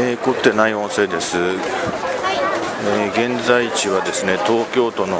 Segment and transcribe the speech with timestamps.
[0.00, 5.18] えー、凝ってない音声です、えー、現在地はですね東京都の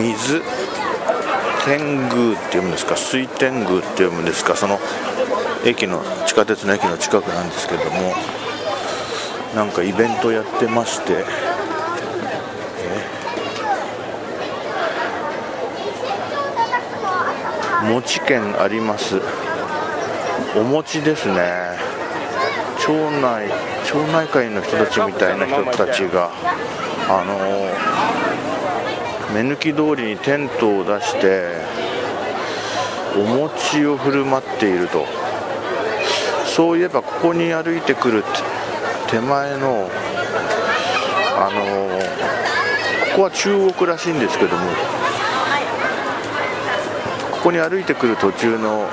[0.00, 0.42] 水
[1.64, 1.78] 天
[2.08, 4.80] 宮って読むんですか水天宮って読むんですかその
[5.64, 8.14] 駅の地下鉄の駅の近くなんですけども
[9.54, 19.20] なんかイベントやってまして、えー、餅券あります。
[20.56, 21.87] お餅ですね。
[22.88, 23.50] 町内
[23.84, 26.30] 町内会の人たちみたいな人たちが
[27.08, 27.36] あの
[29.34, 31.58] 目抜き通りにテントを出して
[33.14, 35.28] お餅を振る舞っていると。
[36.58, 38.24] そういえばここに歩いてくる
[39.08, 39.88] 手前の
[41.36, 41.88] あの
[43.12, 44.66] ここは中国らしいんですけども
[47.30, 48.88] ここに歩いてくる途中の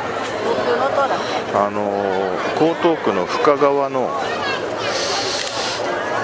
[1.54, 1.90] あの
[2.60, 4.10] 江東区の深川の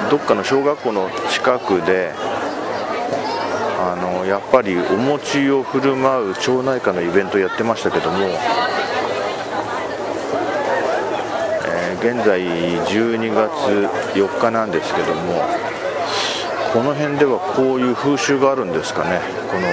[0.10, 2.12] どっかの小学校の近くで
[3.80, 8.18] あのやっぱりお餅を振る舞う町内会のイベントやってましたけども、
[11.68, 13.50] えー、現在12月
[14.18, 15.44] 4日なんですけども
[16.74, 19.68] この辺ではこういう風習があるんですかねこの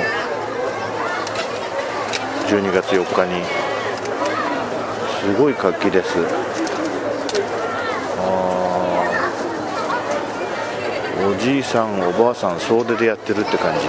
[2.48, 3.67] 12月4日に。
[5.28, 6.16] すごい活気です。
[11.20, 13.80] おじいさんおばあさん総出でやってるって感じ。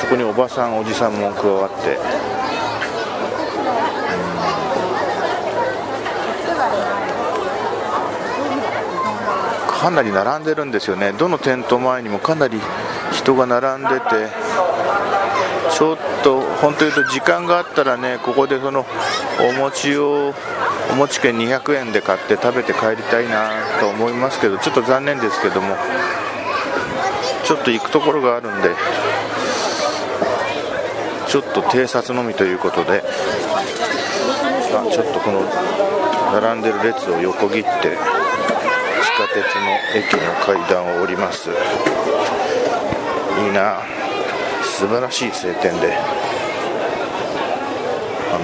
[0.00, 1.96] そこにおばさんおじさんも加わって。
[9.80, 11.12] かなり並んでるんですよね。
[11.12, 12.60] どのテント前にもかなり
[13.12, 14.28] 人が並んでて
[15.70, 18.84] ちょっと本当言うと時間があったらねここでその
[19.40, 20.34] お餅を
[20.90, 25.76] お餅券200円で買って食べて帰りたいなと思いますけどちょっと残念ですけども
[27.44, 28.70] ちょっと行くところがあるんで
[31.28, 33.02] ちょっと偵察のみということで
[34.74, 35.42] あちょっとこの
[36.40, 41.50] 並んでる列を横切って地下鉄の駅の階段を降ります。
[41.50, 44.01] いいな。
[44.82, 45.94] 素晴らしい晴天で
[48.32, 48.38] あ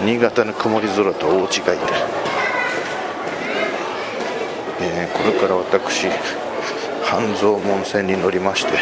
[0.00, 1.52] の新潟の曇り空と大違いで、
[4.80, 6.08] えー、これから私
[7.04, 8.72] 半蔵門線に乗りまして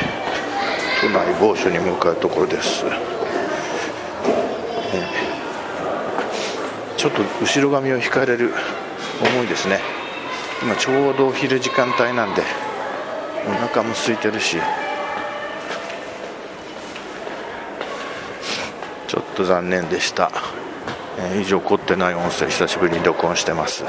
[1.02, 8.54] 都内某所に向かうところです、えー、ちょっと後ろ髪を引かれる
[9.20, 9.78] 思いですね。
[10.62, 12.42] 今ちょうどお昼時間帯なんで
[13.46, 14.56] お腹も空いてるし
[19.12, 20.30] ちょっと残念でした、
[21.18, 23.84] えー、以上凝ってない音声久しぶりに録音してます。